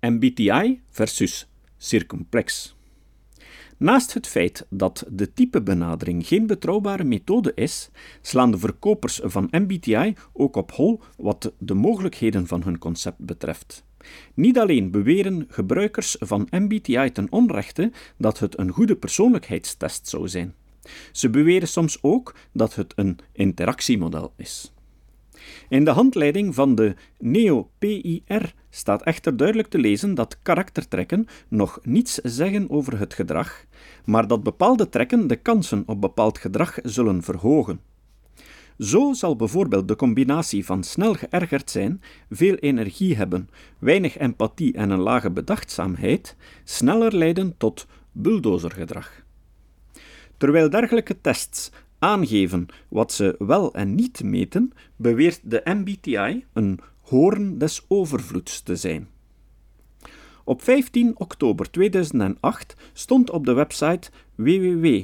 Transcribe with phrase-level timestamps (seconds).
[0.00, 2.74] MBTI versus circumplex.
[3.76, 7.90] Naast het feit dat de typebenadering geen betrouwbare methode is,
[8.20, 13.84] slaan de verkopers van MBTI ook op hol wat de mogelijkheden van hun concept betreft.
[14.34, 20.54] Niet alleen beweren gebruikers van MBTI ten onrechte dat het een goede persoonlijkheidstest zou zijn.
[21.12, 24.72] Ze beweren soms ook dat het een interactiemodel is.
[25.68, 32.14] In de handleiding van de Neo-PIR staat echter duidelijk te lezen dat karaktertrekken nog niets
[32.14, 33.64] zeggen over het gedrag,
[34.04, 37.80] maar dat bepaalde trekken de kansen op bepaald gedrag zullen verhogen.
[38.78, 44.90] Zo zal bijvoorbeeld de combinatie van snel geërgerd zijn, veel energie hebben, weinig empathie en
[44.90, 49.22] een lage bedachtzaamheid sneller leiden tot bulldozergedrag.
[50.36, 57.58] Terwijl dergelijke tests aangeven wat ze wel en niet meten, beweert de MBTI een hoorn
[57.58, 59.08] des overvloeds te zijn.
[60.44, 64.98] Op 15 oktober 2008 stond op de website www.cpp.com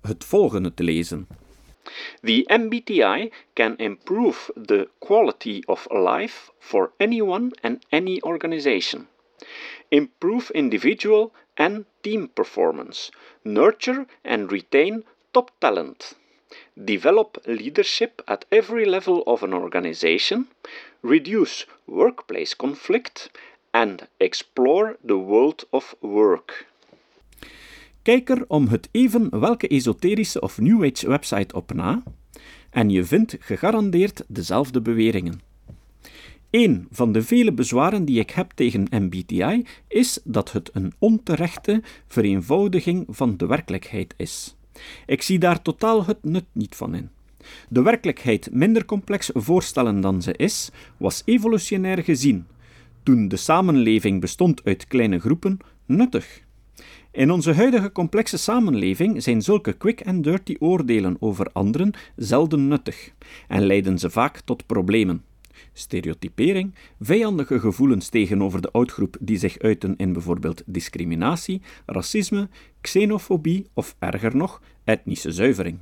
[0.00, 1.26] het volgende te lezen.
[2.22, 9.06] The MBTI can improve the quality of life for anyone and any organization.
[9.88, 13.10] Improve individual and team performance.
[13.42, 16.16] Nurture and retain top talent.
[16.74, 20.46] Develop leadership at every level of an organization.
[21.02, 23.30] Reduce workplace conflict.
[23.72, 26.66] And explore the world of work.
[28.02, 32.02] Kijk er om het even welke esoterische of New Age website op na
[32.70, 35.40] en je vindt gegarandeerd dezelfde beweringen.
[36.56, 41.82] Een van de vele bezwaren die ik heb tegen MBTI is dat het een onterechte
[42.06, 44.56] vereenvoudiging van de werkelijkheid is.
[45.06, 47.08] Ik zie daar totaal het nut niet van in.
[47.68, 52.46] De werkelijkheid minder complex voorstellen dan ze is, was evolutionair gezien,
[53.02, 56.40] toen de samenleving bestond uit kleine groepen, nuttig.
[57.10, 63.12] In onze huidige complexe samenleving zijn zulke quick and dirty oordelen over anderen zelden nuttig
[63.48, 65.22] en leiden ze vaak tot problemen.
[65.72, 72.48] Stereotypering, vijandige gevoelens tegenover de oudgroep die zich uiten in bijvoorbeeld discriminatie, racisme,
[72.80, 75.78] xenofobie of erger nog, etnische zuivering.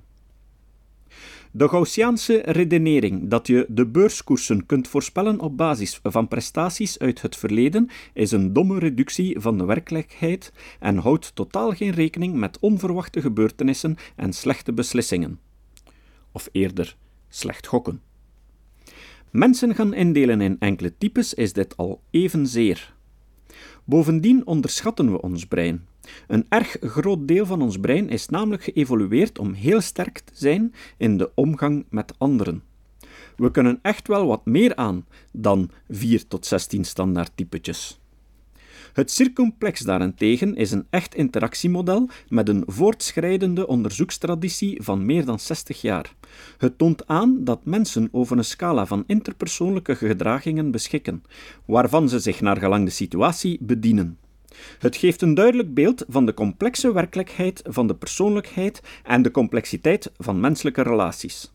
[1.56, 7.36] De Gaussiaanse redenering dat je de beurskoersen kunt voorspellen op basis van prestaties uit het
[7.36, 13.20] verleden is een domme reductie van de werkelijkheid en houdt totaal geen rekening met onverwachte
[13.20, 15.38] gebeurtenissen en slechte beslissingen.
[16.32, 16.96] Of eerder,
[17.28, 18.00] slecht gokken.
[19.34, 22.94] Mensen gaan indelen in enkele types is dit al evenzeer.
[23.84, 25.86] Bovendien onderschatten we ons brein.
[26.26, 30.74] Een erg groot deel van ons brein is namelijk geëvolueerd om heel sterk te zijn
[30.96, 32.62] in de omgang met anderen.
[33.36, 38.00] We kunnen echt wel wat meer aan dan 4 tot 16 standaardtypetjes.
[38.94, 45.80] Het circumplex daarentegen is een echt interactiemodel met een voortschrijdende onderzoekstraditie van meer dan 60
[45.80, 46.14] jaar.
[46.58, 51.22] Het toont aan dat mensen over een scala van interpersoonlijke gedragingen beschikken,
[51.64, 54.18] waarvan ze zich naar gelang de situatie bedienen.
[54.78, 60.12] Het geeft een duidelijk beeld van de complexe werkelijkheid van de persoonlijkheid en de complexiteit
[60.18, 61.52] van menselijke relaties.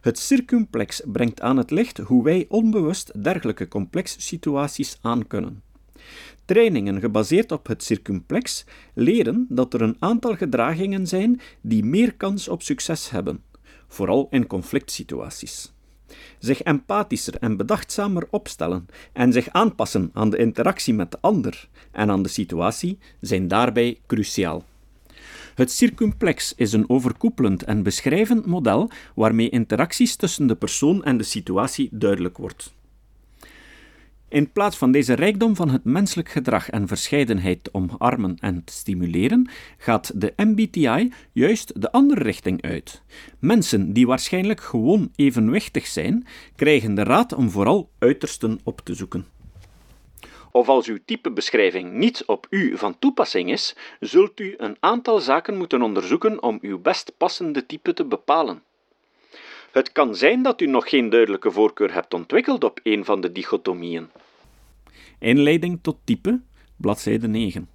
[0.00, 5.62] Het circumplex brengt aan het licht hoe wij onbewust dergelijke complexe situaties aankunnen.
[6.44, 8.64] Trainingen gebaseerd op het circumplex
[8.94, 13.42] leren dat er een aantal gedragingen zijn die meer kans op succes hebben,
[13.88, 15.72] vooral in conflictsituaties.
[16.38, 22.10] Zich empathischer en bedachtzamer opstellen en zich aanpassen aan de interactie met de ander en
[22.10, 24.64] aan de situatie zijn daarbij cruciaal.
[25.54, 31.24] Het circumplex is een overkoepelend en beschrijvend model waarmee interacties tussen de persoon en de
[31.24, 32.72] situatie duidelijk wordt.
[34.32, 40.20] In plaats van deze rijkdom van het menselijk gedrag en verscheidenheid omarmen en stimuleren, gaat
[40.20, 43.02] de MBTI juist de andere richting uit.
[43.38, 46.26] Mensen die waarschijnlijk gewoon evenwichtig zijn,
[46.56, 49.26] krijgen de raad om vooral uitersten op te zoeken.
[50.50, 55.56] Of als uw typebeschrijving niet op u van toepassing is, zult u een aantal zaken
[55.56, 58.62] moeten onderzoeken om uw best passende type te bepalen.
[59.72, 63.32] Het kan zijn dat u nog geen duidelijke voorkeur hebt ontwikkeld op een van de
[63.32, 64.08] dichotomieën.
[65.18, 66.40] Inleiding tot type,
[66.76, 67.68] bladzijde 9.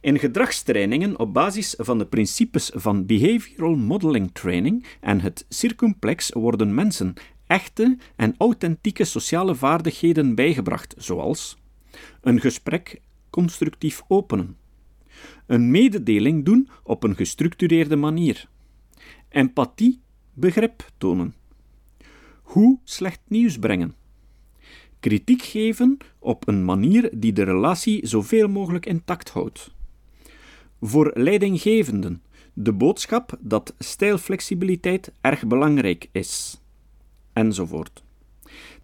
[0.00, 6.74] In gedragstrainingen op basis van de principes van Behavioral Modeling Training en het circumplex worden
[6.74, 7.14] mensen
[7.46, 11.56] echte en authentieke sociale vaardigheden bijgebracht, zoals
[12.20, 13.00] een gesprek
[13.30, 14.56] constructief openen,
[15.46, 18.48] een mededeling doen op een gestructureerde manier,
[19.36, 20.00] empathie,
[20.32, 21.34] begrip tonen,
[22.42, 23.94] hoe slecht nieuws brengen,
[25.00, 29.74] kritiek geven op een manier die de relatie zoveel mogelijk intact houdt.
[30.80, 32.22] Voor leidinggevenden
[32.52, 36.60] de boodschap dat stijlflexibiliteit erg belangrijk is,
[37.32, 38.05] enzovoort.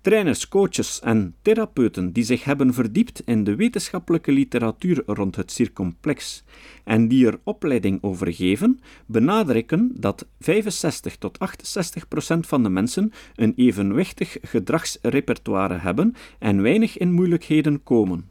[0.03, 6.45] Trainers, coaches en therapeuten die zich hebben verdiept in de wetenschappelijke literatuur rond het circomplex
[6.85, 13.13] en die er opleiding over geven, benadrukken dat 65 tot 68 procent van de mensen
[13.37, 18.29] een evenwichtig gedragsrepertoire hebben en weinig in moeilijkheden komen.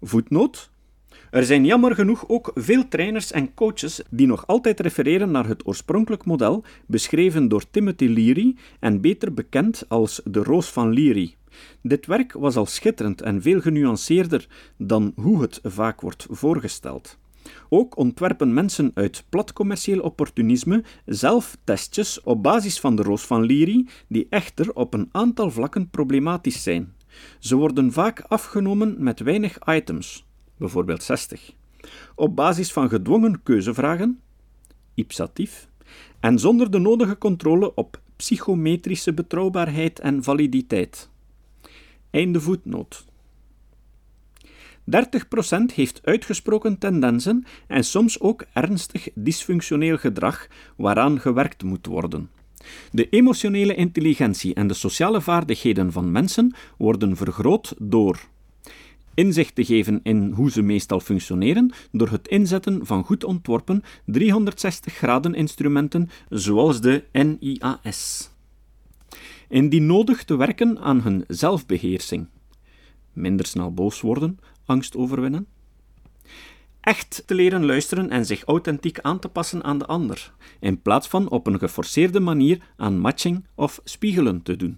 [0.00, 0.70] Voetnoot
[1.30, 5.66] er zijn jammer genoeg ook veel trainers en coaches die nog altijd refereren naar het
[5.66, 11.34] oorspronkelijk model, beschreven door Timothy Leary en beter bekend als de Roos van Leary.
[11.82, 14.46] Dit werk was al schitterend en veel genuanceerder
[14.76, 17.18] dan hoe het vaak wordt voorgesteld.
[17.68, 23.46] Ook ontwerpen mensen uit plat commercieel opportunisme zelf testjes op basis van de Roos van
[23.46, 26.94] Leary, die echter op een aantal vlakken problematisch zijn.
[27.38, 30.25] Ze worden vaak afgenomen met weinig items
[30.56, 31.52] bijvoorbeeld 60,
[32.14, 34.20] op basis van gedwongen keuzevragen,
[34.94, 35.68] ipsatief,
[36.20, 41.10] en zonder de nodige controle op psychometrische betrouwbaarheid en validiteit.
[42.10, 43.04] Einde voetnoot.
[44.90, 52.30] 30% heeft uitgesproken tendensen en soms ook ernstig dysfunctioneel gedrag waaraan gewerkt moet worden.
[52.90, 58.20] De emotionele intelligentie en de sociale vaardigheden van mensen worden vergroot door
[59.16, 64.94] inzicht te geven in hoe ze meestal functioneren door het inzetten van goed ontworpen 360
[64.94, 68.30] graden instrumenten zoals de NIAS.
[69.48, 72.26] Indien nodig te werken aan hun zelfbeheersing.
[73.12, 75.46] Minder snel boos worden, angst overwinnen.
[76.80, 81.08] Echt te leren luisteren en zich authentiek aan te passen aan de ander, in plaats
[81.08, 84.76] van op een geforceerde manier aan matching of spiegelen te doen.